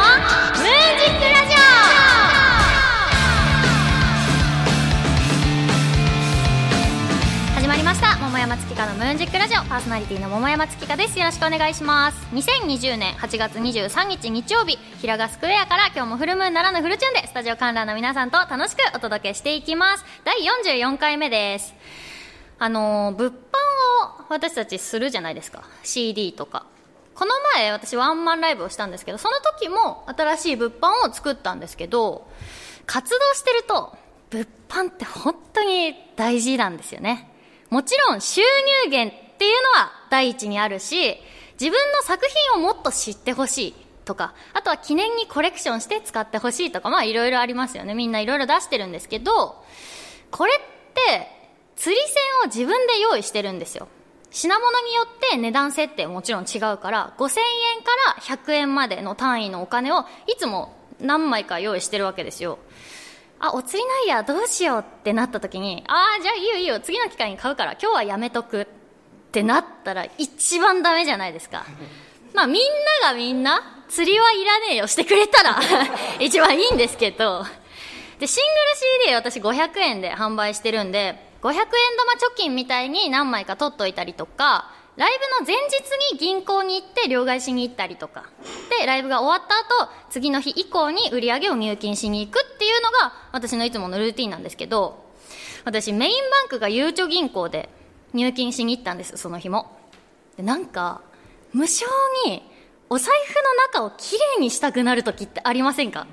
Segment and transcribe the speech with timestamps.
[0.00, 1.60] のムーンジックラジオ。
[7.54, 8.16] 始まりました。
[8.16, 9.58] 桃山月花のムーンジックラジオ。
[9.64, 11.18] パーソナリティの桃山月花です。
[11.18, 12.16] よろしくお願いします。
[12.34, 20.04] 2020年8月23日日曜日平賀スクエアから今日もフルムーンならぬフルチューンでスタジオ観覧の皆さんと楽しくお届けしていきます。
[20.24, 21.74] 第44回目です。
[22.58, 23.34] あの物販を
[24.30, 25.62] 私たちするじゃないですか。
[25.82, 26.64] CD とか。
[27.20, 32.26] この前私ワンマンライブをしたんですけどその時も新しい物販を作ったんですけど
[32.86, 33.94] 活動してると
[34.30, 37.28] 物販って本当に大事なんですよね。
[37.68, 41.18] もちろん収入源っていうのは第一にあるし
[41.60, 43.74] 自分の作品をもっと知ってほしい
[44.06, 47.92] とかあとは記念にコレクションして使ってほしいとかまあいろいろありますよね。
[47.92, 49.62] みんないろいろ出してるんですけど
[50.30, 50.56] これっ
[50.94, 51.28] て
[51.76, 52.14] 釣り銭
[52.44, 53.88] を自分で用意してるんですよ。
[54.30, 57.40] 品物によって値段設定もちろん違うから5000
[57.78, 62.58] 円から100円までの単位のお金をいつも何枚か用意してるわけですよ。
[63.42, 68.66] あお釣りないやどうしようってなった時にああじゃあいいよいいよ次の機会に買うから今日はやめとくっ
[69.32, 71.64] てなったら一番ダメじゃないですか。
[72.34, 72.62] まあみん
[73.02, 75.58] ながみんな釣りはいらねえよしてくれたら
[76.20, 77.44] 一番いいんですけど。
[78.20, 88.24] でシングル CD 私500円で販売してるんで500円玉貯金みたいに何枚か取っといたりとかライブの前日に銀行に行って両替しに行ったりとか。
[88.78, 95.04] でライブが終わった後次の日以降に売り上げを入金しに行くっていうのが私のいつものルーティンなんですけど
[95.64, 97.68] 私メインバンクがゆうちょ銀行で
[98.14, 99.78] 入金しに行ったんですその日も。
[100.36, 101.02] でなんか
[101.52, 101.84] 無性
[102.26, 102.42] に
[102.88, 103.34] お財布
[103.76, 106.06] の中をきれいにしたくなる時ってありませんか？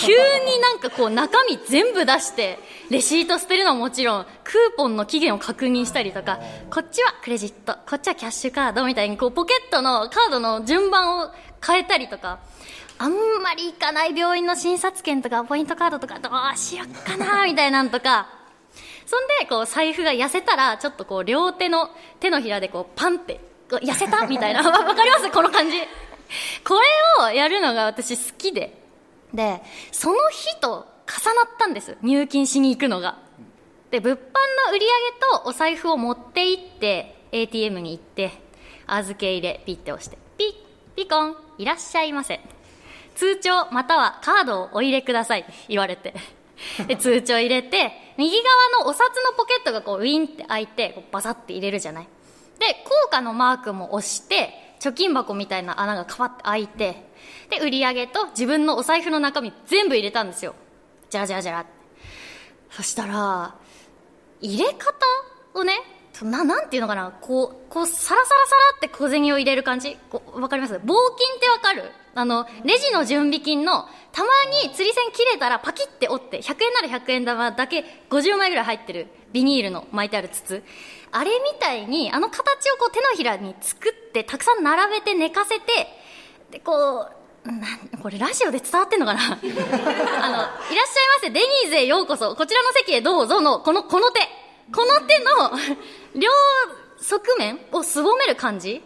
[0.00, 2.58] 急になんかこう中身全部出して
[2.90, 6.38] レシート捨てるのはもちろんクーポンの期限を確認したりとか
[6.70, 11.30] こっちはクレジットこっちはキャッシュカードみたいにこうポケットのカードの順番を
[11.64, 12.40] 変えたりとか
[12.98, 18.28] あんまり行かない病院の診察券とかポイントカードとかどうしよっかなみたいなんとか
[19.06, 21.90] そんでこう財布が痩せたらちょっとこう両手の
[22.20, 24.62] 手のひらでこうパンって痩せたみたいな。
[24.62, 25.30] わかります？
[25.30, 25.76] この感じ。
[26.66, 26.74] こ
[27.20, 28.83] れをやるのが私好きで
[29.34, 29.60] で
[29.92, 31.98] その日と重なったんです。
[32.02, 33.18] 入金しに行くのが。
[33.90, 34.20] で物販
[34.68, 38.32] の売り上げとお財布を持って行って ATM に行って
[38.86, 40.54] 預け入れピッて押してピッ
[40.96, 42.40] ピコンいらっしゃいませ。
[43.14, 46.14] 通帳またはカードをお入れください言われて。
[46.86, 48.36] で通帳入れて右
[48.76, 52.08] 側のお札のポケットがこうウィンって開いてこうバサって入れるじゃない。
[52.58, 57.12] で効果のマークも押して貯金箱みたいな穴がカパって開いて
[57.50, 60.54] で売り上げと自分のお財布の中身全部入れたんですよ。
[61.10, 61.66] じゃらじゃらじゃら
[62.70, 63.54] そしたら
[64.40, 64.94] 入れ方
[65.54, 65.74] をね
[66.22, 69.96] ななんていうのかなこうこうサラサラサラって小銭を入れる感じ。
[70.10, 70.80] こわかります？
[70.84, 71.90] 棒金ってわかる？
[72.14, 74.28] あのレジの準備金のたま
[74.62, 80.62] に釣り線切れたらパキって折って100円なら100円玉だけ50枚ぐらい入ってるビニールの巻いてある筒。
[81.10, 85.64] あれみたいにあの形をこう手のひらに作ってたくさん並べて寝かせて
[86.54, 87.08] でこ
[87.44, 87.66] うな
[88.00, 89.20] これラジオで伝わってんのかな？
[89.26, 94.20] あの、いらっしゃいませ、デニーズへようこそ、こちらの席へどうぞの、この、この手。
[94.72, 95.50] この手の、
[96.14, 96.30] 両
[97.02, 98.82] 側面をすぼめる感じ。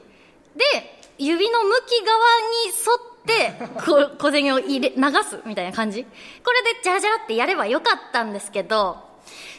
[0.57, 6.05] で、指の向き側に沿って、こ小銭を入れ、流すみたいな感じ。
[6.43, 8.97] これでジャラジャラってやればよかったんですけど、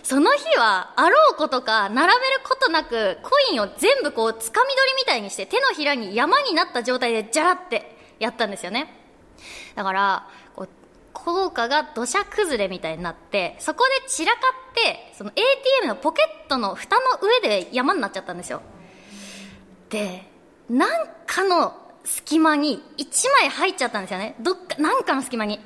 [0.03, 8.93] その日は、あろうことか、並べることなく、コインを全部こう、つかみ取りみたいにして、手のひらに山になった状態で、ジャラってやったんですよね。
[9.75, 10.69] だから、こう、
[11.13, 14.39] 効果が土砂崩れみたいになって、そこで散らか
[14.71, 18.61] って、その ATM のポケットの蓋の上で山になっちゃったんですよ。
[19.89, 20.23] で、
[20.69, 20.89] なん
[21.25, 21.73] かの
[22.05, 24.35] 隙間に1枚入っちゃったんですよね。
[24.39, 25.59] どっか、なんかの隙間に。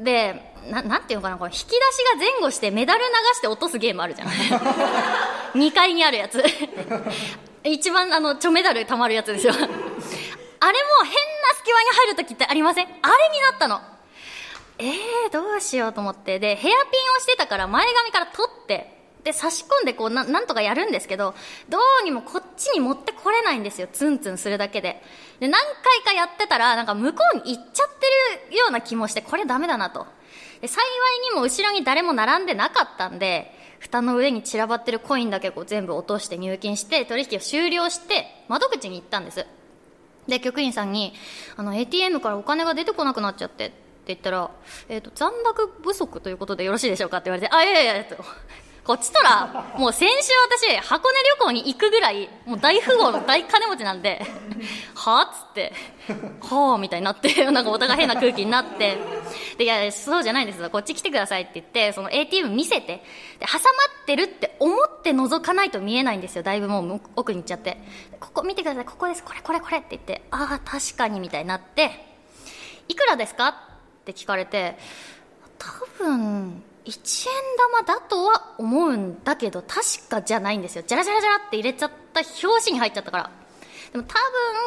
[0.00, 1.70] で、ななんていうのかな、これ引き出し
[2.12, 4.28] が前後してメダル流して落とすゲームあるじゃん。
[5.54, 6.42] 2階にあるやつ。
[7.64, 9.54] 一番あの、ちょメダル溜まるやつですよ。
[10.60, 11.16] あれも変な
[11.56, 12.86] 隙間に入るときってありません？
[12.86, 13.80] あれになったの。
[14.78, 16.38] えー、どうしようと思って。
[16.38, 16.80] で、ヘアピン
[17.16, 18.92] をしてたから前髪から取って、
[19.24, 21.34] で、差し込んでこうな、なんとかやるんですけど、
[21.68, 23.88] どうにもこっちに持ってこれないんですよ。
[23.92, 25.02] ツンツンするだけで。
[25.40, 30.06] で、何回かやってたら、なんか向こうに行っちゃってるような気もして、これダメだなと。
[30.60, 39.46] で、幸いにも後ろに誰も並んでなかったんで、蓋の上に散らばってるコインだけこう全部落として入金して、取引を終了して、窓口に行ったんです。
[40.28, 41.12] で、局員さんに、
[41.56, 43.76] あの、ATM からお金が出てこなくなっちゃってって
[44.08, 44.50] 言ったら、
[44.88, 48.16] えっ、と、残高不足ということでよろしいでしょうかって言われて、あ、いやいやいや、と。
[48.86, 54.24] こっちとら、もう先週私、箱根旅行に行くぐらい、もう大富豪の大金持ちなんで、
[54.94, 55.72] はぁっつって、
[56.40, 58.96] はぁみたいになって、 なんかお互い変な空気になって、
[59.58, 60.70] で、いや、そうじゃないんですよ。
[60.70, 63.02] こっち来てくださいって言って、その ATM 見せて、
[63.40, 63.58] で、挟ま
[64.02, 66.44] ってるって思って覗かないと見えないんですよ。
[66.44, 67.78] だいぶもう奥に行っちゃって。
[68.20, 72.06] ここ見てください、ここです、これこれこれって言って、ああ、確かにみたいになって、
[72.86, 73.54] いくらですかっ
[74.04, 74.78] て聞かれて、
[75.58, 77.34] 多分、1円
[77.84, 80.84] 玉だとは思うんだけど、確かじゃないんですよ。
[80.86, 83.30] じゃらじゃらじゃらって入れちゃった表紙に入っちゃったから。
[83.92, 84.14] でも多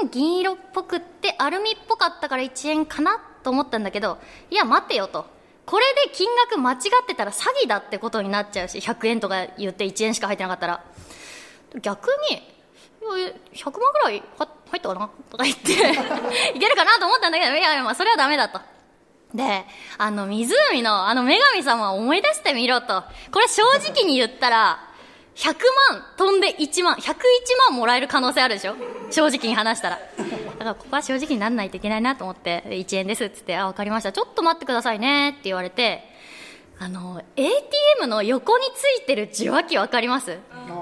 [0.02, 4.18] 分、銀色っぽくってアルミっぽかったから1円かなと思ったんだけど、
[4.52, 5.26] いや、待てよと。
[5.66, 10.84] これで金額間違ってたら詐欺だってことになっちゃうし、100円とか言って1円しか入ってなかったら。
[11.82, 12.42] 逆に、
[13.54, 15.72] 100万ぐらい入ったかなとか言って
[16.58, 18.60] いけるかなと思ったんだけど、いやいや、まあそれはダメだと。
[19.34, 19.64] で、
[19.98, 23.04] あの、湖のあの女神様を思い出してみろと。
[23.32, 24.80] これ正直に言ったら、
[25.36, 25.54] 100
[25.92, 27.14] 万飛んで1万、101
[27.70, 28.76] 万もらえる可能性あるでしょ？
[29.12, 29.98] 正直に話したら。
[29.98, 34.12] だからここは正直にならないといけないなと思って、1円ですっつって、あ、わかりました。
[34.12, 36.04] ちょっと待ってくださいねって言われて、
[36.80, 40.38] あの、ATM の横についてる受話器わかります？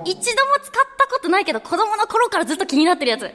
[0.06, 3.30] 一度も使ったことないけど子供の頃からずっと気になってるやつ。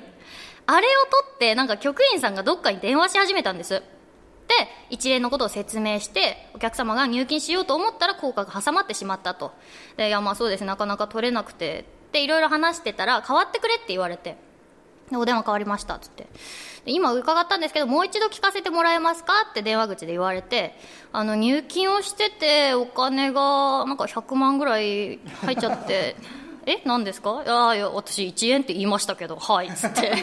[0.65, 3.83] あれを取って、なんか局員さんがどっかに電話し始めたんです。
[4.49, 4.55] で、
[4.91, 9.53] 一連のことを説明して、お客様が入金しようと思ったら効果が挟まってしまったと。
[9.97, 11.85] で、いや、まあそうです、なかなか取れなくて。
[12.13, 14.37] で、いろいろ話してたら、変わってくれって言われて。
[15.11, 16.27] で、お電話変わりましたっ、つって。
[16.85, 20.77] 今伺ったんですけど、もう一度聞かせてもらえますかって電話口で言われて、
[21.13, 26.17] あの、入金をしてて、お金が、なんか100万ぐらい入っちゃって、
[26.67, 27.43] え、何ですか？
[27.45, 30.11] いやいや、私1円って言いましたけど、はいっ、つって。
[30.11, 30.17] で、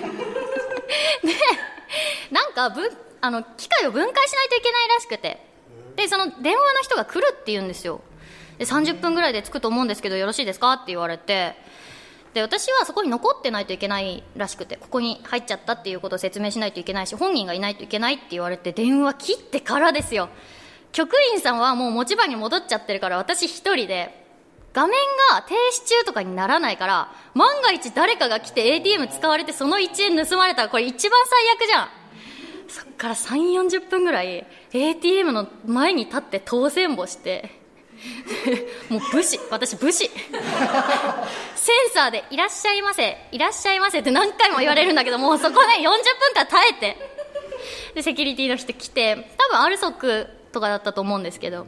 [2.32, 5.48] なんか、ぶあの機械を分解しないといけないらしくて。
[5.96, 8.00] でその電話の人が来るって言うんですよ。
[8.58, 10.72] で30分ぐらいで着くと思うんですけどよろしいですか？
[10.74, 11.56] って言われて。
[12.34, 20.30] で私はそこに残ってないといけないらしくてここに入っちゃったっていうことを説明しないといけないし本人がいないといけないって言われて電話切ってからですよ。
[20.94, 24.26] 局員さんはもう持ち場に戻っちゃってるから私一人で
[24.72, 24.92] 画面
[25.32, 31.99] が停止中とかにならないから万が一誰かが来て ATM 使われてその1円盗まれたらこれ一番最悪じゃん。
[32.70, 37.60] そっから3、40分ぐらい ATM の前に立って当選簿して、
[38.90, 40.10] もう武士、私武士。
[41.56, 45.94] センサーでいらっしゃいませ、いらっしゃいませって何回も言われるんだけど、もうそこで、40分
[46.36, 46.98] 間耐えて。
[47.96, 51.66] で、セキュリティの人来て、多分アルソックとかだったと思うんですけど、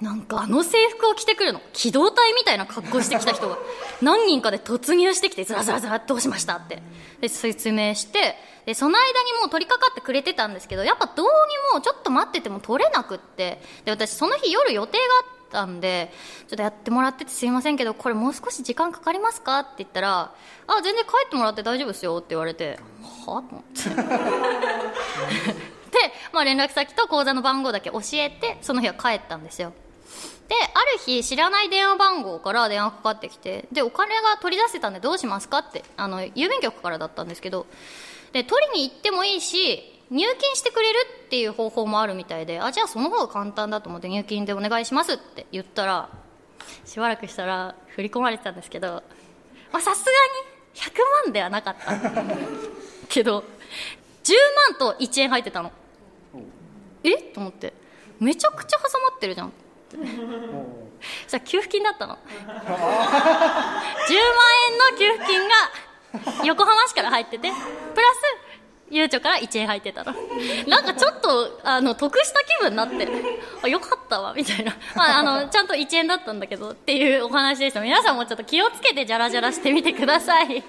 [0.00, 1.60] なんかあの制服を着てくるの。
[1.72, 3.58] 機動隊みたいな格好してきた人が
[4.00, 6.82] 何人かで突入してきて、ずらずらずらどうしましたって。
[7.20, 11.30] で、説明して、で、その間にもう取り掛かってくれてたんですけど、やっぱどうに
[11.74, 16.12] もちょっと待ってても取れなくって、で、私その日夜予定があったんで、
[16.48, 20.32] ちょっとやってもらっててすいませんけど、これもう少し時間かかりますかって言ったら、
[20.66, 22.78] あ、全然帰ってもらって大丈夫ですよって言われて、
[23.26, 23.90] はと思って。
[25.90, 29.74] で、まあ連絡先と口座の番号だけ教えて、その日は帰ったんですよ。
[30.50, 37.66] で、ある日、知らない電話番号から電話かかってきて、で、お金が取り出せたんでどうしますかって、あの、郵便局からだったんですけど、
[38.32, 46.08] で、取りに行ってもいいし、入金してくれるっていう方法もあるみたいで、あ、じゃあその方が簡単だと思って入金でお願いしますって言ったら、
[46.84, 49.04] しばらくしたら振り込まれてたんですけど、
[49.70, 51.92] まあさすがに100万ではなかった。
[53.08, 53.44] けど、
[54.24, 54.34] 10
[54.80, 55.70] 万と1円入ってたの。
[57.04, 57.16] え？
[57.16, 57.72] と思って。
[58.18, 59.52] めちゃくちゃ挟まってるじゃん。
[59.90, 62.16] そしたら給付金だったの？
[62.28, 62.78] 10万円
[64.78, 65.54] の給付金が
[66.44, 68.50] 横浜市から入っててプラス
[68.90, 70.12] ゆうちょから1円入ってたの。
[70.66, 73.06] なんかちょっと、あの、得した気分になって、
[73.62, 74.76] あ、よかったわ、みたいな。
[74.96, 77.80] まあ、あの、ちゃんと1円だったんだけど、っていうお話でした。
[77.80, 80.64] 皆さんもちょっと気をつけてジャラジャラしてみてください。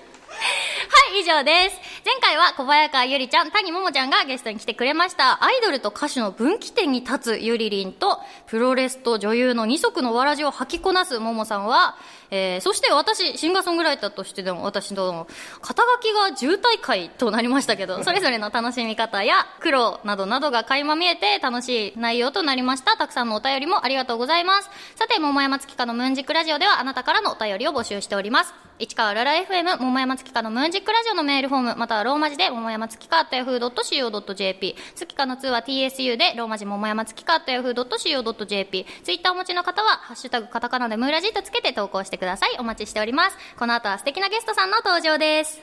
[0.91, 1.79] はい、以上です。
[2.03, 5.41] 前回は小早川ゆりちゃん、谷桃ちゃんがゲストに来てくれました。
[5.41, 11.95] アイドルと歌手の分岐点に立つゆりりんと、プロレスと女優の二足のわらじを履きこなす桃さんは、
[12.33, 15.27] えー、そして私、シンガーソングライターとしてでも私の
[15.61, 22.95] 肩書きが渋滞会となりましたけど、 それぞれの楽しみ方や苦労などなどが垣間見えて楽しい内容となりました。
[22.95, 24.69] たくさんのお便りもありがとうございます。
[24.95, 28.53] さて、桃山月花のムーンジックラジオではあなたからのお便りを募集しております。
[28.79, 42.20] 市川ララ FM 桃山月花のムーンジックラジオのメールフォーム、またはローマ字で桃山月花 yahoo.co.jp、月花の2は TSU でローマ字桃山月花 yahoo.co.jp、ツイッターお持ちの方は、ハッシュタグカタカナでムーラジとつけて投稿してください。
[42.21, 42.55] ください。
[42.59, 43.37] お待ちしております。
[43.57, 45.59] この後は素敵なゲストさんの登場です。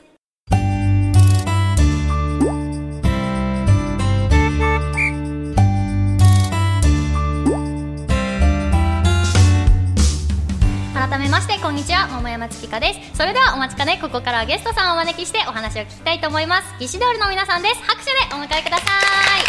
[11.89, 13.17] 改桃山月花です。
[13.17, 13.99] それではお待ちかね。
[14.01, 16.75] ここからはゲストさんをお招きしてお話を聞きたいと思います。
[16.81, 17.83] ギシドールの皆さんです。
[17.83, 18.85] 拍手でお迎えくださ
[19.37, 19.41] い。
[19.41, 19.47] よ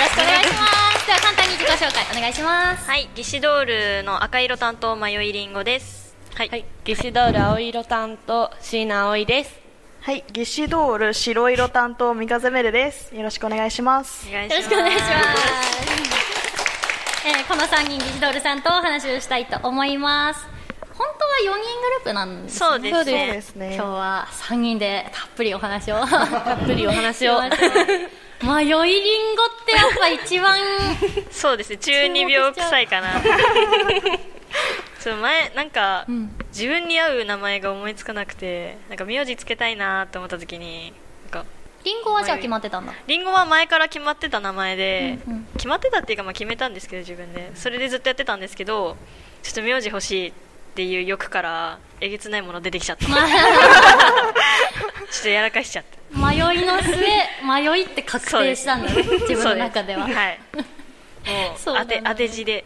[0.00, 0.97] ろしくお願いします。
[1.08, 3.64] では簡単に自己紹介お願いしますはい、ギシドー
[4.00, 6.14] ルの赤色担当迷いりんごです。
[6.34, 9.58] はい、はい、ゲシドール青色担当椎名葵です。
[10.02, 13.16] はい、ギシドール白色担当三風メルです。
[13.16, 14.30] よろしくお願いします。
[14.30, 15.08] よろしくお願いします。
[17.26, 20.46] えーこの3人、ギジドールさんとお話をしたいと思います。
[20.92, 22.58] 本当は4人グループなんですね。
[22.58, 23.32] そうですね。
[23.32, 23.74] ですね。
[23.76, 26.04] 今日は3人でたっぷりお話を。
[26.04, 27.40] たっぷりお話を。
[28.42, 30.58] 迷いりんごってやっぱ一番、
[31.30, 31.78] そうですね。
[31.78, 33.20] 中二病臭いかな。
[35.00, 40.92] そう前なんか、ん自分に合う名前が思いつかなくて、なんか名字つけたいなと思った時に、
[41.32, 41.50] なんか
[41.84, 42.92] りんごはじゃあ決まってたんだ。
[43.06, 48.96] リンゴは前から決まってた名前で、うんうん決まってたっていうかまあ決めたんですけど自分でそれでずっとやってたんですけど
[49.42, 50.32] ちょっと名字欲しいっ
[50.76, 53.16] ていう欲からえげつないもの出てきちゃった ちょっ
[55.22, 56.94] とやらかしちゃった迷いの末、
[57.42, 59.02] 迷いって確定したんだね。
[59.02, 60.02] 自分の中では。
[60.02, 60.60] はいも
[61.54, 62.64] う そうだね当て当て字で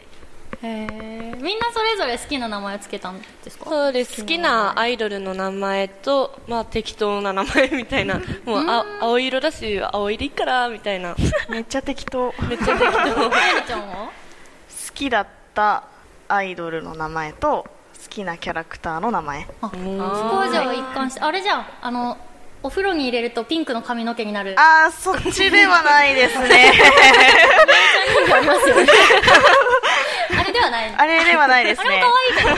[0.62, 3.64] へーみんなそれぞれ好きな名前をつけたんですか？
[3.68, 4.20] そうです。
[4.20, 8.20] 好きなアイドルの名前と、まあ適当な名前みたいな。
[8.44, 11.16] もうあ青色だし、青色いいから、みたいな。
[11.48, 12.32] めっちゃ適当。
[12.32, 13.28] 好めっちゃ適当。
[13.30, 14.10] まゆりちゃんは？
[14.94, 15.82] きだった
[16.28, 17.64] アイドルの名前と、
[18.04, 19.46] 好きなキャラクターの名前。
[19.62, 19.76] あ、そ
[20.30, 22.16] こはじゃあ一貫して、あれじゃん、あの、
[22.62, 24.54] お風呂に入れるとピンクの髪の毛になる。
[24.58, 26.72] あー、そっちではないですね。
[28.32, 28.86] ありますよね。
[30.38, 31.00] あれではないの。
[31.00, 32.04] あれではないですねあれも。
[32.06, 32.48] 可愛いけど。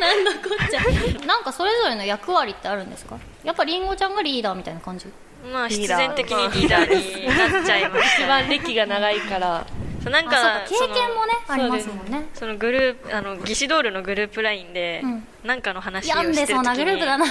[0.00, 1.26] なんだこっちゃ。
[1.26, 3.18] なんかそれぞれの役割ってあるんですか？
[3.44, 5.06] やっぱりんごちゃんがリーダーみたいな感じ？
[5.52, 9.66] まあ必然的にリーダーになっちゃいまし 一た番歴が長いから。
[10.02, 12.26] そうなんかか、経験もね、ありますもんね。
[12.34, 15.26] そのグループあのギシドールのグループラインで、うん。
[15.44, 16.54] なんかの話を病んしてる時に。
[16.54, 17.26] でそうなグループだな。
[17.26, 17.28] い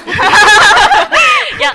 [1.59, 1.73] や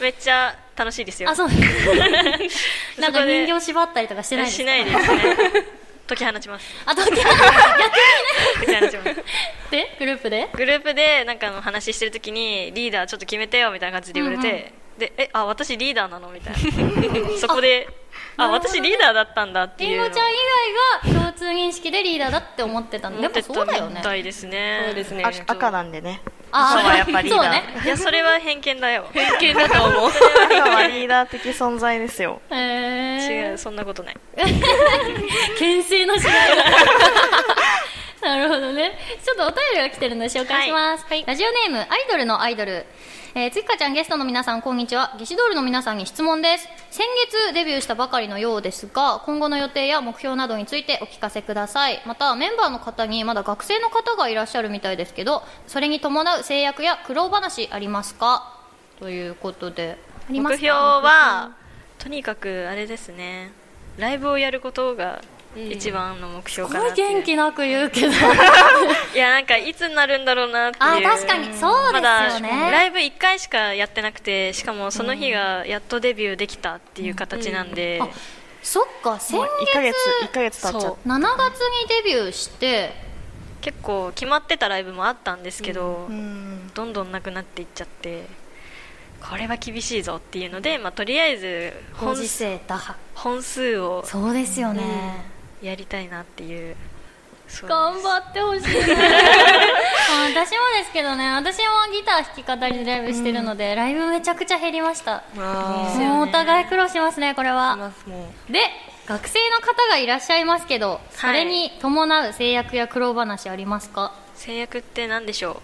[0.00, 1.30] めっちゃ楽しいですよ。
[1.30, 1.48] あ、そう。
[2.98, 4.62] なんか人形縛ったりとかしてないですか？
[4.62, 5.66] しないですね。
[6.06, 6.66] 解き放ちます。
[6.86, 7.24] あ、と、 逆にね。
[8.64, 9.24] 解き放ちます。
[9.70, 10.48] で、グループで？
[10.54, 17.38] グループでなんかの話してる時にリーダーちょっと決めてよみたいな感じで言われて、でえあ私リーダーなのみたいな。
[17.38, 17.86] そこで
[18.38, 19.98] あ私リーダーだったんだっていう。
[19.98, 20.34] のりんごちゃん以
[21.04, 23.96] 外が共通認識でリーダーだって思ってたんで、やっぱそうだよね。
[23.96, 24.02] み。
[24.02, 24.82] たいですね。
[24.86, 25.24] そうですね。
[25.24, 26.22] あ赤なんでね。
[26.52, 27.42] あ赤はやっぱリーダー。
[27.42, 27.64] そうね。
[27.84, 29.06] いやそれは偏見だよ。
[29.12, 30.10] 偏見だと思う。
[30.10, 32.40] 赤はリーダー的存在ですよ。
[32.50, 33.50] へー。
[33.50, 34.16] 違うそんなことない。
[35.58, 36.64] 牽制のしないが
[38.20, 38.98] なるほどね。
[39.24, 42.84] ちょっとお便りが来てるので紹介します、ラジオネームアイドルのアイドル
[43.40, 45.14] えー、つきかちゃんゲストの皆さんこんにちは。
[45.16, 46.68] ギシドールの皆さんに質問です。
[46.90, 47.06] 先
[47.48, 52.02] 月デビューしたばかりのようですが今後の予定や目標などについてお聞かせください。
[52.04, 58.58] またメンバーの方にまだ学生の方がいらっしゃるみたいですけどそれに伴う制約や苦労話ありますか？
[58.98, 59.98] ということで。
[60.28, 61.52] 目標は
[62.00, 63.52] とにかくあれですね。
[63.98, 65.22] ライブをやることが
[65.56, 68.08] 一番の目標すごかな元気なく言うけど。
[69.14, 71.06] いやなんかいつになるんだろうなっていう。
[71.06, 71.46] あ確かに。
[71.46, 71.92] そうですよね。
[71.92, 78.08] まだライブ1回しかやってなくてしかもその日がやっとデビューできたっていう形なんで、あ
[78.62, 79.18] そっか。
[79.18, 81.08] 先月1ヶ月、1ヶ月経っちゃっそう。
[81.08, 83.08] 7月にデビューして。
[83.60, 86.12] 結構決まってたライブもあったんですけど、た。
[86.12, 86.70] うん。
[86.74, 88.24] どんどんなくなっていっちゃって
[89.20, 91.72] これは厳しいぞっていうので、まあ、とりあえず
[93.14, 95.24] 本数をそうですよね、
[95.62, 96.76] やりたいなっていう
[97.66, 105.22] 頑張ってほしい 私もですけどね私もギター弾き語りでライブしてるので、ライブめちゃくちゃ減りました。
[105.34, 107.92] もうお互い苦労しますねこれは。
[108.50, 108.60] で
[109.06, 115.62] 学生の方がいらっしゃいますけどそれに伴う制約や苦労話ありますか、制約って何でしょ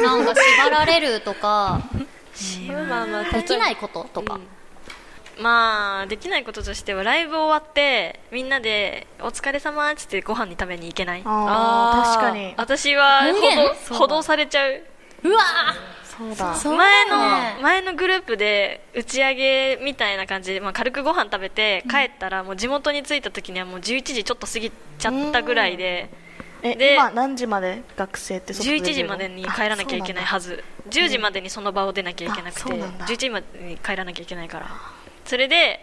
[0.00, 1.80] なんか縛られるとか。
[2.88, 4.40] まあまあ、できないこととか、う
[5.40, 11.22] まあできないこととしてはライブ終わってみんなで「お疲れ様っつってご飯に食べに行けない。
[11.24, 12.54] ああ、確かに。
[12.56, 13.22] 私は
[13.90, 14.82] 補導されちゃう。
[15.22, 15.40] うわ
[16.04, 16.54] そうだ。
[16.64, 26.10] 前の前のグループで打ち上げみたいな感じで、まあ、軽くご飯食べて帰ったらもう地元に着いた時にはもう11時ちょっと過ぎちゃったぐらいで。
[26.62, 27.82] え、で今何時まで？
[27.96, 30.62] 学生って外出れるの11時までに帰らなきゃいけないはず。
[30.90, 33.06] 10時までにその場を出なきゃいけなくてあそうなんだ。
[33.06, 34.66] 11時までに帰らなきゃいけないから
[35.30, 35.78] それで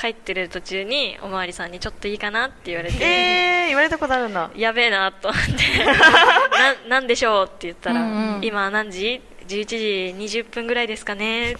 [0.00, 4.50] 帰ってる途中におまわりさんにちょっといいかなって言われて、えー、言われたことあるんだ。
[4.56, 5.84] やべえなと思って
[6.88, 8.40] ななんでしょうって言ったら、うんうん。
[8.42, 11.56] 今何時？11時20分ぐらいですかね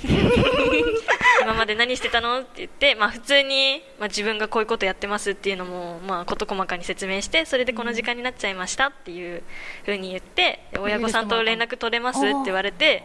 [1.43, 2.40] 今まで何してたの？
[2.40, 9.43] って言って、まあ、普通に、まあ、自分がこういうことやってますっていうのも、まあ、事細かに説明してそれでこの時間になっちゃいましたっていう
[9.85, 13.05] ふうに言ってで親御さんと連絡取れますって言われて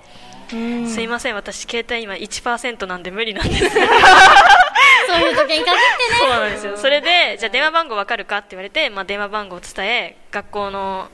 [0.50, 3.70] すいません私携帯今1%なんで無理なんです。
[5.08, 5.76] そういう時に限ってね。
[6.20, 6.78] そうなんですよ。
[6.78, 11.10] それでじゃあ電話番号わかるかって言われて、まあ、電話番号を伝え学校の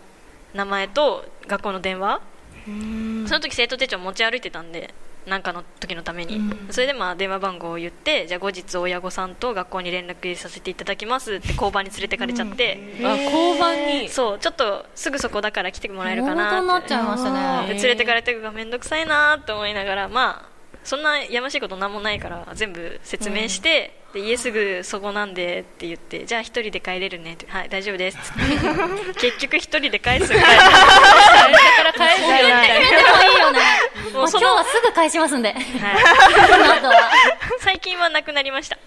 [0.54, 2.22] 名前と学校の電話。
[2.66, 4.94] その時生徒手帳持ち歩いてたんで
[5.28, 6.40] 何かの時のために、
[6.72, 14.10] それでまあ電話番号を言ってじゃあ後日親御さんと学校に連絡させていただきますって交番に連れてかれちゃって、あ交番に？
[14.10, 16.88] そうちょっとすぐそこだから来てもらえるかななって。
[16.88, 28.18] っちゃいましたねで連れてかれてるがめんどくさいなと思いながらまあそんなやましいことなんもないから全部説明して、で家すぐそこなんでって言ってじゃあ一人で帰れるねってはい大丈夫です。
[28.18, 28.22] っ
[29.14, 30.34] て結局一人で帰す。
[30.34, 32.66] ぐらいから帰るないな。
[32.66, 33.52] いでもいいよ。
[33.54, 33.60] ね
[34.14, 35.54] もう今日はすぐ返しますんで。
[35.54, 35.62] はい
[38.28, 38.78] くなりました。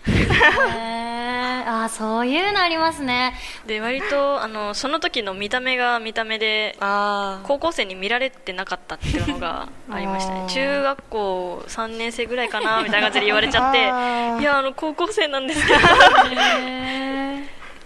[1.67, 3.35] あーそういうのありますね。
[3.67, 10.47] で割とあのその時の見た目が見た目であ高校生に見られてなかったっていうのが ありましたね。
[10.49, 13.79] 中学校3年生ぐらいかなみたいな感じで言われちゃって
[14.43, 15.79] いやあの高校生なんですけど。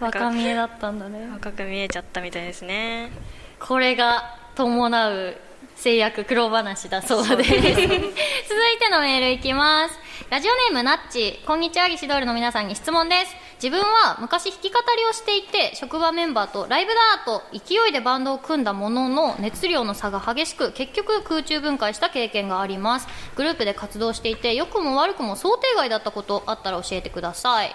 [0.01, 1.29] 若見えだったんだね。
[1.33, 3.11] 若く見えちゃったみたいですね。
[3.61, 5.37] これが伴う
[5.85, 7.45] 制約苦労話だそうで。
[7.45, 7.50] す。
[7.50, 9.95] 続いてのメールいきます。
[10.31, 13.37] ラジオネームなっちこんにちはギシドールの皆さんに質問です。
[13.62, 23.09] 自分は昔弾き語りをしていて職場メンバーとライブだと勢いでバンドを組んだものの熱量の差が激しく結局空中分解した経験があります。
[23.37, 27.75] グループで活動していて良くも悪くも想定外だったことあったら教えてください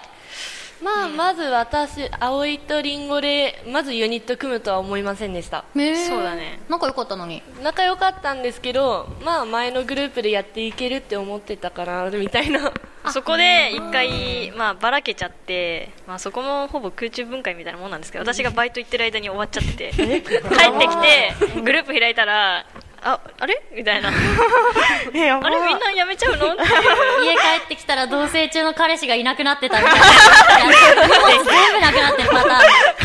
[0.82, 5.64] まあまず私葵とリンゴでまずユニット組むとは思いませんでした。
[5.74, 6.60] そうだね。
[6.68, 7.42] 仲良かったのに。
[7.62, 12.72] 仲良かったんですけどまあ前のグループでやっていけるって思ってたかなみたいな。
[13.12, 19.90] そこで一回、まあ、ばらけちゃって、まあ、そこもほぼ空中分解みたいなもんなんですけど私がバイト行ってる間に終わっちゃって。
[19.90, 22.66] て帰ってきてグループ開いたら
[23.02, 23.62] ああれ？
[23.74, 24.10] みたいな。
[25.14, 26.52] えやばあれみんな辞めちゃうの？
[26.52, 30.06] っていう家帰ってきたら同棲中の彼氏がいなくなってたみたいな。
[31.06, 32.48] 荷物全部なくなってるパタ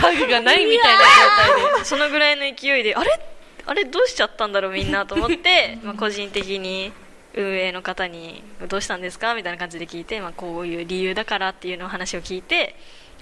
[0.01, 1.05] ーン家具がないみたいな状
[1.71, 1.85] 態で。
[1.85, 2.95] そのぐらいの勢いで。
[2.95, 3.19] あれ？
[3.67, 3.85] あれ？
[3.85, 6.91] どうしちゃったんだろうみんなと思って、まあ、個人的に
[7.33, 9.33] 運営の方にどうしたんですか？
[9.33, 12.75] みたいな感じで聞いて、まあ、こういう理由だからっていうのを話を聞いて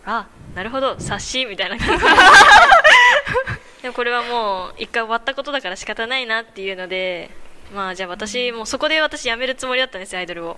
[0.05, 2.03] あなるほど察しみたいな感じ。
[2.03, 2.09] で
[3.83, 7.29] でもこれはもう一回終わったことだから仕方ないなっていうので
[7.73, 10.57] まあじゃあ私もうそこで私辞めるつもりだったんですよアイドルを。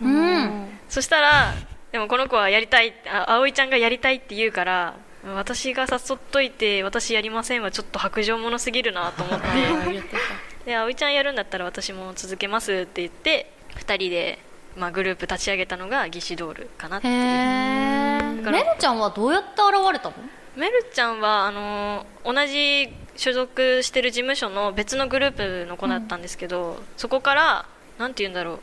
[0.00, 0.78] うん。
[0.88, 1.54] そしたら
[1.90, 4.94] でもこの子はやりたいあ葵ちゃんがやりたいって言うから
[5.34, 9.46] 私が誘っといて私やりませんはちょっと白状者すぎるなと思って。
[10.64, 14.38] で葵ちゃんやるんだったら私も続けますって言って2人で、
[14.76, 17.14] まあ、グループ立ち上げたのがギシドールかなってへい
[18.40, 20.14] うメルちゃんはどうやって現れたの？
[20.56, 25.32] メルちゃんはあの同じ所属してる事務所の別のグルー
[25.64, 27.66] プの子だったんですけど、そこから
[27.98, 28.60] なんて言うんだろ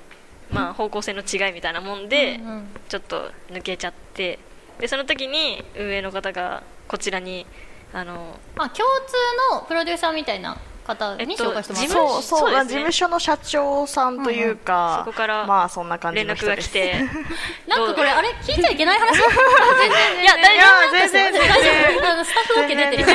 [0.52, 2.67] う、まあ、方向性の違いみたいなもんで、うんうん。
[2.88, 4.39] ちょっと抜けちゃって
[4.80, 7.45] でその時に運営の方がこちらに
[7.93, 10.58] あのまあ共通のプロデューサーみたいな
[10.95, 12.65] 方に紹介してもらった、えっとそうそうそうですね。
[12.65, 16.67] 事務所の社長さんというか、そこからまあそんな感じ連絡の人です。
[16.67, 17.06] が来て。
[17.69, 18.30] なんかこれあれ？
[18.41, 19.12] 聞いちゃいけない話？
[19.17, 22.02] 全然いや大いや丈全然全大然。
[22.02, 23.06] 丈夫スタッフ OK 出てる。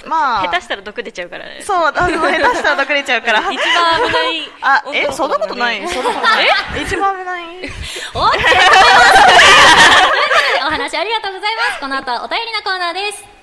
[0.06, 0.44] まあ。
[0.44, 1.62] 夫下手したら毒出ちゃうからね。
[1.62, 3.40] そうあの下手したら毒出ちゃうから。
[3.40, 3.56] 一番
[4.06, 5.08] 危ないあえ？
[5.12, 5.88] そんなことない？
[5.88, 6.48] そんなことない？
[6.82, 7.44] 一番危ない？
[10.66, 11.80] お話ありがとうございます。
[11.80, 13.33] この後はお便りのコーナーです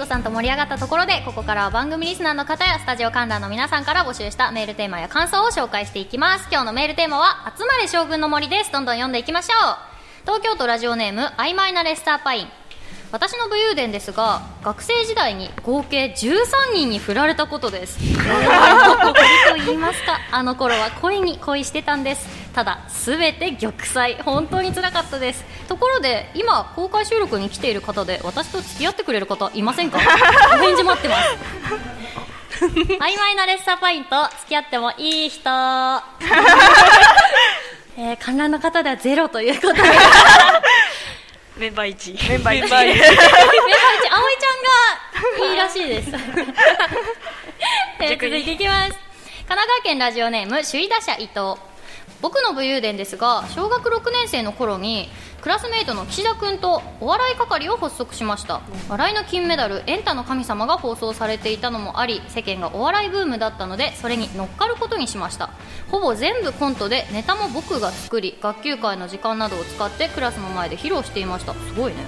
[0.00, 6.48] トさんと盛り上がったところでここからは番組リスナーの方やスタジオ観覧の皆さんから募集したメールテーマや感想を紹介していきます。
[6.50, 8.72] 今日のメールテーマは「集まれ将軍の森」です。
[8.72, 9.76] どんどん読んでいきましょう。
[10.22, 12.59] 東京都ラジオネーム曖昧なレスターパイン。
[13.12, 17.98] 私の武勇伝ですが学生時代に合計13人に振られたことです。
[18.06, 22.28] 恋と言いますかあの頃は恋に恋してたんです。
[22.54, 24.22] ただ全て玉砕。
[24.22, 25.44] 本当につらかったです。
[25.68, 29.98] ところで今公開収録に来ている方で私と付き合ってくれる方いませんか？
[30.54, 31.28] お返事待ってます。
[32.60, 35.40] 曖昧なレッサーパインと付き合ってもいい人。
[37.98, 39.82] えー、観覧の方ではゼロということで
[41.60, 43.36] メンバー1メンバー1メンバー一葵ちゃ
[45.36, 46.08] んがいいらしいです。
[48.00, 48.92] えー続いていきます。
[48.92, 48.98] 神
[49.48, 51.60] 奈川県ラジオネーム首位打者伊藤。
[52.22, 58.60] 僕の武勇伝ですが小学6年生の頃にクラスメイトの岸田君とお笑い係を発足しました。
[58.88, 65.50] 笑いの金メダル「エンタの神様」が放送されていたのもあり世間がお笑いブームだったのでそれに乗っかることにしました。
[65.90, 71.54] ほぼ全部コントでネタも僕が作り学級会の時間などを使ってクラスの前で披露していました。
[71.54, 71.98] すごいね。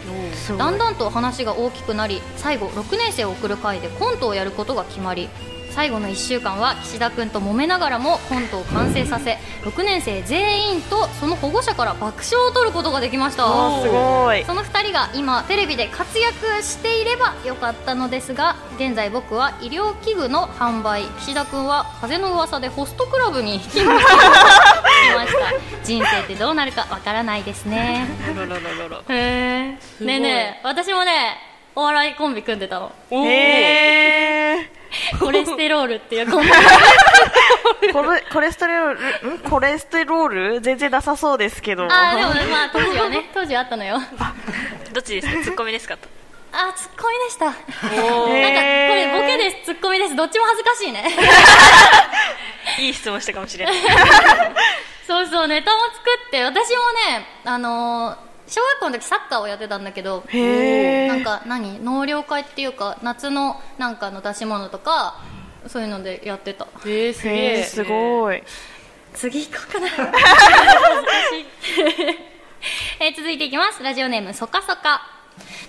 [0.58, 5.30] だんだんと話が大きくなり最後6年生を送る会でコントをやることが決まり
[5.74, 13.44] 最後の1週間は岸田君と揉めながらもコントを完成させ6年生全員とその保護者から爆笑を取ることができました。
[13.82, 14.44] すごい。
[14.44, 24.14] その2人が今テレビで活躍していればよかったのですが現在僕は医療器具の販売岸田君は風の噂でホストクラブに勤務して
[25.12, 25.38] いました。
[25.84, 28.06] 人生ってどうなるかわからないですね。
[29.08, 31.38] へえねえねえ私もね
[31.74, 32.92] お笑いコンビ組んでたの。
[33.10, 33.16] へ
[34.28, 34.31] え
[35.18, 39.38] コレステロールっていうコンビコレコレステロールん？
[39.38, 41.84] コレステロール全然なさそうですけど。
[41.84, 43.30] あーでもねまあ当時はね。
[43.34, 43.98] 当時はあったのよ。
[44.92, 45.42] どっちですか？
[45.44, 45.96] ツッコミですか？
[45.96, 46.08] と
[46.52, 47.44] あツッコミでした。
[47.46, 50.14] なんかこれボケですツッコミです。
[50.16, 51.04] どっちも恥ずかしいね。
[52.78, 53.74] いい質問したかもしれない。
[55.06, 55.98] そうそうネタも作
[56.28, 65.16] って私もねあのー小学校の時サッカーをやってたんだけどなんか何納涼会っていうか夏のなんかの出し物とか
[65.66, 66.66] そういうのでやってた。
[66.84, 67.34] えー、すげえ。
[67.34, 68.42] へえすごい。
[69.14, 69.86] 次行こうかな。
[73.00, 73.82] えー続いていきます。
[73.82, 75.08] ラジオネームそかそか。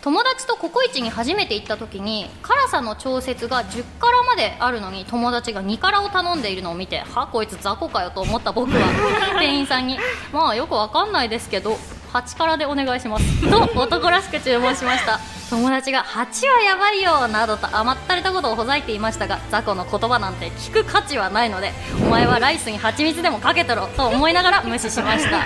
[0.01, 9.97] 友達とココイチに初めて行った時に辛さの調節が10辛まであるのに友達が2辛を頼んでいるのを見てはこいつ雑魚かよと思った僕は店員さんに。
[10.33, 11.77] まあよくわかんないですけど
[12.13, 13.49] 8辛でお願いします。
[13.49, 15.19] と 男らしく注文しました。
[15.49, 25.41] 友達が8はやばいよなどと甘ったれたことをほざいていましたが雑魚の言葉なんて聞く価値はないのでお前はライスに蜂蜜でもかけてろと思いながら無視しました。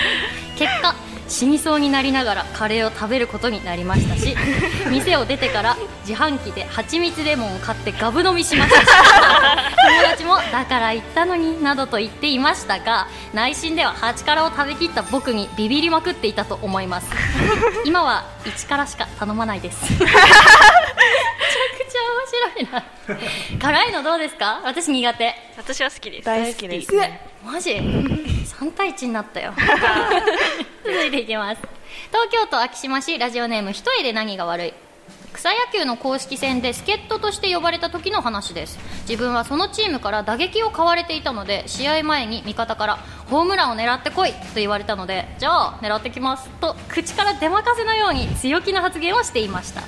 [0.58, 0.94] 結果
[1.28, 4.36] 死にそうになりながらカレーを食べることになりましたし
[4.90, 8.80] 店を出てから自販機で蜂蜜レモンを買ってガブ飲みしました。
[8.80, 8.86] し
[9.86, 17.08] 友達もだから言ったのになどと言っていましたが内心では8辛を食べきった僕にビビりまくっていたと思います。
[17.84, 19.84] 今は1辛しか頼まないです。
[19.92, 20.18] めちゃくちゃ
[22.60, 23.58] 面白いな。
[23.60, 24.60] 辛いのどうですか？
[24.64, 25.34] 私苦手。
[25.56, 26.24] 私は好きです。
[26.26, 26.88] 大好きです。
[27.44, 28.35] マジ？
[28.46, 29.52] 3対1になったよ。
[30.84, 31.60] 続いていきます。
[32.08, 34.74] 東京都昭島市ラジオネーム一重で何が悪い。
[35.32, 38.78] 草野球の公式戦で助っ人として呼ばれた時の話です。
[39.08, 42.98] 自分はそのチームから打撃を買われていたので試合前に味方から
[43.30, 49.82] ホームランを狙ってこいと言われたのでじゃあ狙ってきますと口から出まかせのように強気な発言をしていました。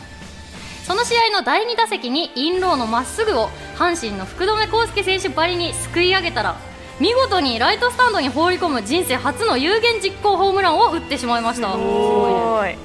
[0.87, 6.57] その試合の第2打席にインローのまっすぐを阪神の福留孝介選手ばりにすくい上げたら
[7.01, 11.73] 見事にライトスタンドに放り込む人生初の有言実行ホームランを打ってしまいました。
[11.73, 12.77] すごい。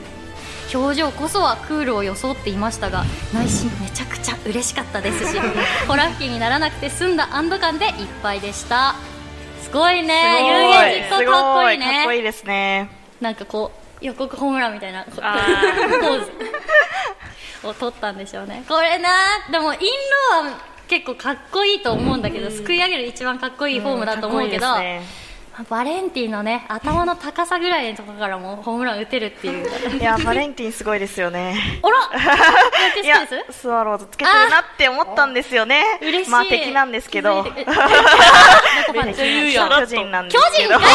[0.73, 5.39] 表情こそはクールを装っていましたが内心めちゃくちゃ嬉しかったですし
[5.87, 8.95] コラッキーにならなくて済んだ安堵感でいっぱいでした。
[9.63, 10.39] すごいね。
[10.47, 12.89] 有言実行かっこいいすごかっこいいねですね。
[13.21, 13.71] なんかこ
[14.01, 16.25] う予告ホームランみたいなポあー。
[16.25, 16.31] ズ。
[17.67, 18.63] を取ったんでしょうね。
[18.67, 19.09] これな
[19.51, 19.79] でもイン
[20.41, 25.22] ローは結構かっこいいと思うんだけど、すくい上げる一番かっこいいフォームだと思うけど、かっこいいです
[25.69, 29.63] バレンティンのね頭の高さぐらいのところからもホームラン打てるっていう。
[29.93, 31.79] ねいやバレンティンすごいですよね。
[31.83, 33.01] あら！
[33.03, 35.83] いやスワローズつけてるなって思ったんですよね。
[36.01, 36.31] 嬉しい。
[36.31, 37.43] まあ敵なんですけど。
[37.53, 37.53] 巨
[39.85, 40.93] 人なんですけど巨人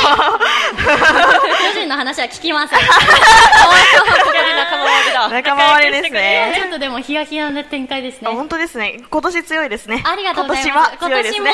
[1.73, 2.79] 巨人の話は聞きません。
[5.31, 8.29] 仲間割れですちょねっとでもヒヤヒヤな展開ですね。
[8.31, 9.01] あ本当ですね。
[9.09, 10.03] 今年強いですね。
[10.05, 10.97] ありがとうございます。
[11.01, 11.53] 今年は強いですね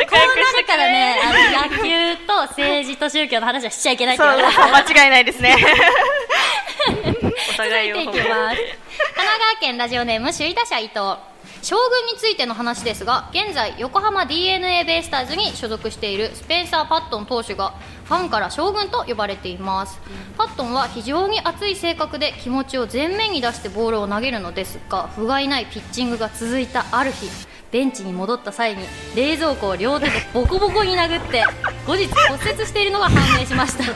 [0.34, 1.16] なるからね。
[1.22, 4.36] あの野球と政治と宗教の話はしちゃいけないってそう。
[4.36, 5.56] 言われた間違いないですね。
[7.52, 8.56] お互いを続いていきます。
[8.56, 8.66] 神
[9.14, 11.30] 奈川県ラジオネーム首位打者伊藤。
[11.62, 20.00] 将軍についての話ですが現在横浜 d n a ベイスターズに所属しているスペンサー・パットン投手がファンから将軍と呼ばれています、
[20.36, 27.28] パットンは非常に熱い性格で気持ちを前面に出してボールを投げるのですが不甲斐ないピッチングが続いたある日
[27.72, 28.82] ベンチに戻った際に
[29.14, 31.44] 冷蔵庫を両手でボコボコに殴って
[31.86, 33.84] 後日骨折しているのが判明しました。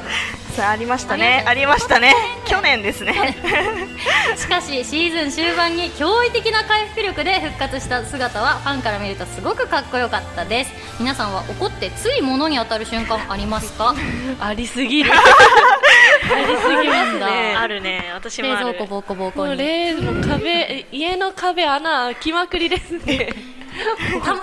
[0.54, 1.42] それありましたね。
[1.48, 2.14] ありましたね。
[2.46, 3.36] 去年ですね。
[4.38, 10.72] しかしシーズン終盤に驚異的な回復力で復活した姿はファンから見るとすごくかっこよかったです。
[11.00, 13.96] 皆さんは怒ってつい物に当たる瞬間ありますか？
[14.40, 15.10] ありすぎる。
[15.12, 17.56] ありすぎますね。
[17.58, 18.12] あるね。
[18.14, 18.66] 私もある。
[18.68, 23.34] 冷蔵庫ボコボコもうに冷もう壁家の壁穴開きまくりですね
[23.84, 24.40] たまにこういう思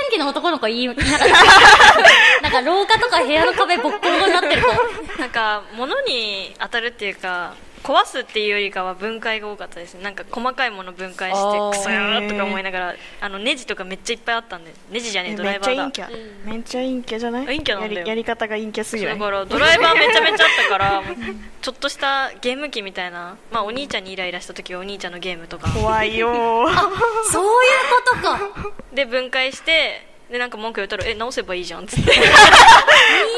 [0.00, 5.20] 春期の男の子言い なかったなんか廊下とか部屋の壁ボッコボコになってる子。
[5.20, 10.02] なんか物に当たるっていうか壊すっていうよりかは分解が多かったですね。
[10.02, 11.42] なんか細かいもの分解して
[11.78, 14.72] クソーとか思いながらあのネジとかめっちゃいっぱいあったんで。
[14.90, 15.86] ネジじゃねえドラめイバーだ。
[15.86, 17.46] っちゃ陰キャ、めっちゃ陰キャじゃない？
[17.46, 17.98] 陰キャなんだよ。
[17.98, 19.18] やりやり方が陰キャすぎない？
[19.18, 21.02] だからドライバーめちゃめちゃあったから
[21.62, 25.70] ちょっとしたゲーム機みたいな、まあ、お兄ちゃんにイライラした時はお兄ちゃんのゲームとか。
[25.70, 26.74] 怖いよー。
[27.30, 27.70] そういう
[28.04, 28.40] ことか。
[28.92, 32.12] で分解してでなんか文句言ったら「え直せばいいじゃん」っつって。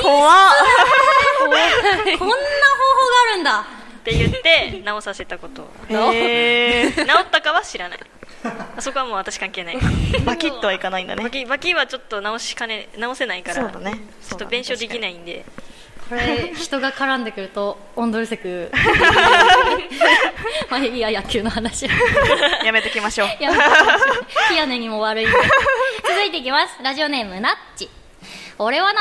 [0.02, 0.54] 怖っ。
[1.38, 2.34] こんな方法が
[3.32, 3.64] あるんだ
[4.02, 7.04] って言って直させたことへー。
[7.06, 7.98] 直ったかは知らない。
[8.76, 9.78] あそこはもう私関係ない。
[10.26, 11.22] バキッとはいかないんだね。
[11.22, 14.00] バキバキはちょっっと直しかね直せないからそうだね。
[14.28, 15.44] ちょっと弁償できないいんで。
[16.08, 18.70] これ人が絡んでくるとオンドルセク
[20.68, 21.86] まあいいや野球の話。
[22.64, 23.28] やめてきましょう。
[23.40, 23.64] やめて
[24.48, 25.26] 火屋根にも悪い。
[25.26, 26.76] 続いていきます。
[26.82, 27.88] ラジオネームナッチ。
[28.58, 29.00] 俺はな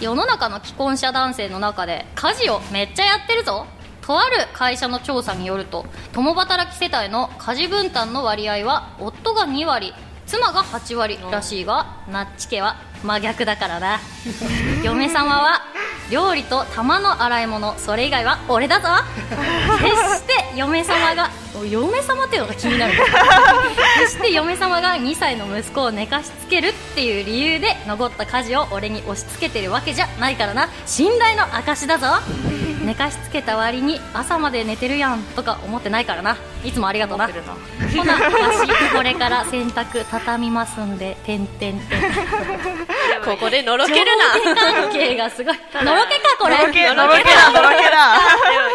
[0.00, 3.66] 世の中の既婚者男性の中で家事をめっちゃやってるぞ
[4.10, 9.92] とある会社の調査によると共働き世帯の家事分担の割合は夫が2割
[10.26, 14.00] 妻が8割らしいがナッチ家は真逆だからな。
[14.82, 15.62] 嫁様は
[16.10, 18.88] 料理と玉の洗い物それ以外は俺だぞ。
[19.80, 22.92] 決して嫁様がお嫁様っていうのが気になる
[24.00, 30.68] 決して嫁様が2歳の息子を寝かしつけるっていう理由で残った家事を俺に押し付けてるわけじゃないからな。
[30.86, 32.06] 信頼の証だぞ
[32.84, 36.36] 寝かしつけた割に朝まで寝てるやんとか思ってないからな。
[36.64, 37.28] いつもありがとうな。
[37.28, 38.18] ほなわ
[38.52, 42.00] しこれから洗濯畳みますんでてんてんてん。
[43.24, 44.54] ここでのろけるな。
[44.54, 45.54] 関係がすごい。
[45.82, 46.56] のろけかこれ。
[46.56, 47.50] のろけのろけだ。
[47.50, 48.16] のろけだ。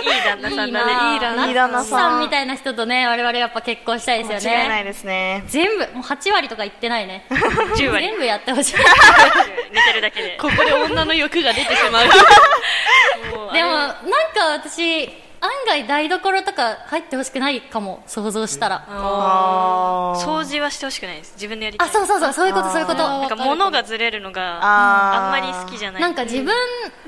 [0.03, 1.13] いい旦那さんだね。
[1.13, 2.19] いい旦那さん。
[2.19, 4.57] みたいな人とね我々やっぱ結婚したいですよね。
[4.57, 5.43] 間違いないですね。
[5.47, 7.25] 全部もう8割とか言ってないね。
[7.29, 8.07] 10割。
[8.07, 8.75] 全部やってほしい。
[9.71, 10.37] 寝てるだけで。
[10.39, 12.05] ここで女の欲が出てしまう。
[13.53, 15.08] でもなんか私
[15.41, 21.34] 案外台所とか入ってほしくないかも想像したら、掃除はしてほしくないです。
[21.36, 21.88] 自分でやりたい。
[21.88, 22.97] あそうそうそうそういうことそういうこと。
[22.97, 26.01] なんか物がずれるのがあんまり好きじゃない。
[26.01, 26.45] なんか自分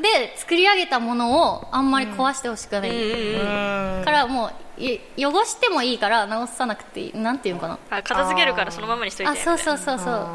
[0.01, 7.17] で作り上げたものをあんまり壊してほしくない、うんからもうい汚してもいいから直さなくていい。
[7.17, 7.79] なんていうのかな。
[7.89, 9.31] あ片付けるからそのままにしといて。
[9.31, 10.27] あそうそうそうそう。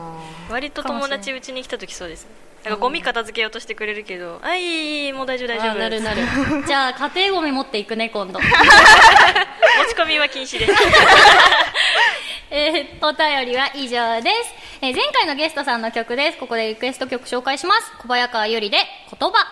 [0.51, 2.27] 割と友達うちに来た時そうです
[2.65, 5.71] なんかゴミ片付けようとしてくれるけどあいもう大丈夫大丈夫。
[5.73, 6.23] あなるなる。
[6.67, 8.39] じゃあ家庭ゴミ持っていくね今度。
[8.43, 10.73] 持ち込みは禁止です。
[12.51, 16.39] えー、お便りは以上です、えー前回のゲストさんの曲です。
[16.39, 17.93] ここでリクエスト曲紹介します。
[17.99, 18.79] 小早川ゆりで
[19.19, 19.47] 言葉。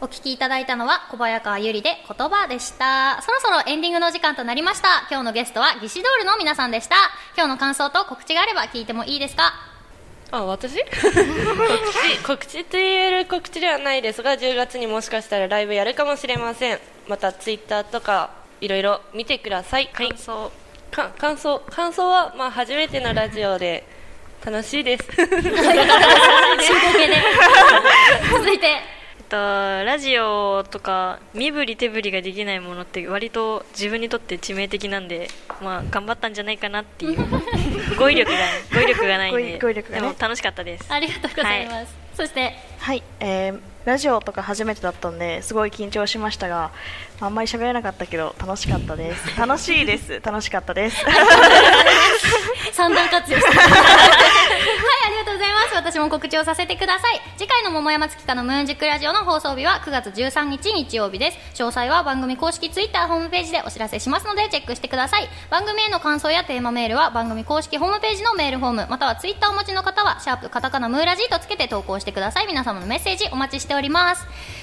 [0.00, 3.20] お聞きいただいたのは小早川ゆりで言葉でした。
[3.22, 5.06] そろそろエンディングの時間となりました。
[5.10, 6.94] 今日のゲストはギシドールの皆さんでした。
[7.36, 9.52] 今日の感想と告知があれば聞いてもいいですか？
[10.30, 10.76] あ私？
[10.84, 10.86] 告
[11.92, 16.78] 知告知と言える告知ではないですが10月にもしかしたらライブやるかもしれません。
[17.06, 19.88] またツイッターとかいろいろ見てください。
[19.92, 20.08] はい。
[20.08, 20.52] 感想。
[20.90, 21.62] か感想。
[21.70, 23.84] 感想は、まあ、初めてのラジオで
[24.44, 25.04] 楽しいです。
[25.16, 25.26] 続
[28.52, 28.97] いて
[29.28, 35.28] と、ラジオとか身振り手振りができないものって割と自分にとって致命的なんで、
[35.62, 37.18] まあ、頑張ったんじゃないかなっていう
[37.98, 38.38] 語彙力が
[38.74, 40.02] 語彙力がないん語で彙語彙力がね。
[40.02, 40.92] でも楽しかったです。
[40.92, 46.72] ありがとうございます、そしてはい、えーラジオとか初めてだったんですごい緊張しましたが
[47.20, 49.34] あんまり喋れなかったけど楽しかったです。
[49.36, 50.20] 楽しいです。
[50.22, 51.04] 楽しかったです。
[52.72, 53.50] 三段活用して。
[53.58, 53.68] はい
[55.06, 55.74] ありがとうございます。
[55.74, 57.20] 私も告知をさせてください。
[57.36, 61.62] 次回の桃山月花のムーンジックラジオの放送日は9月13日日曜日です。
[61.62, 65.28] 詳細は番組公式ツイッターホームページでお知らせしますのでチェックしてください。
[65.50, 72.46] 番組への感想やテーマメールは番組公式ホームページのメールフォームまたはツイッターをお持ちの方はシャープカタカナムーラジーとつけて投稿してください。
[72.46, 73.77] 皆様のメッセージお待ちしております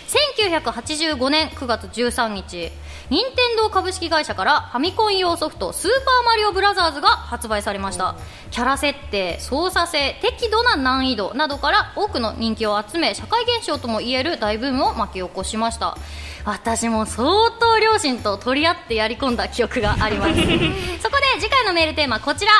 [0.07, 2.71] 1985年9月13日
[3.09, 8.15] 任天堂株式会社からファミコン用ソフト「スーパーマリオブラザーズ」が発売されました。
[8.51, 15.97] キャラ設定操作性適度な難易度などから多くの人気を集め社会現象ともいえる大ブームを巻き起こしました。
[16.45, 20.33] 私も相当両親と取り合ってやり込んだ記憶があります。
[21.01, 22.51] そこで次回のメールテーマはこちら。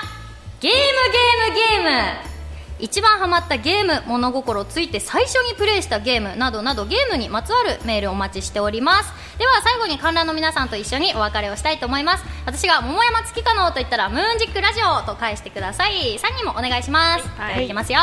[0.59, 2.34] ゲームゲームゲーム
[2.77, 9.13] 一番ハマったゲーム物心ついて最初にプレイしたゲームなどなどゲームにまつわるメールをお待ちしております。
[9.37, 12.25] では最後に観覧の皆さんと一緒にお別れをしたいと思います。
[12.45, 16.17] 私が桃山月花のと言ったらムーンジックラジオと返してください。
[16.17, 17.27] 3人もお願いします。
[17.37, 17.65] はい。
[17.65, 17.99] いきますよ。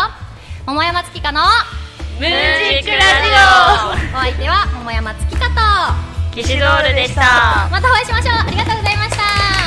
[0.66, 1.46] 桃山月花の
[2.18, 2.96] ムーンジックラ
[4.14, 6.34] お相手は桃山月花と。
[6.34, 7.68] キシドールでした。
[7.70, 8.34] またお会いしましょう。
[8.46, 9.61] ありがとうございました